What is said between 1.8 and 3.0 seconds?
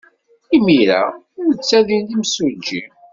d imsujji.